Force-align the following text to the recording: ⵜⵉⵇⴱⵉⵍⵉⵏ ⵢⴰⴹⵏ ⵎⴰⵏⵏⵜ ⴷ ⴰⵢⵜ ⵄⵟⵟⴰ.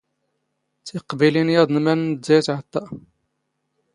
ⵜⵉⵇⴱⵉⵍⵉⵏ 0.85 1.47
ⵢⴰⴹⵏ 1.53 1.69
ⵎⴰⵏⵏⵜ 1.85 2.21
ⴷ 2.23 2.27
ⴰⵢⵜ 2.35 2.47
ⵄⵟⵟⴰ. 2.55 2.83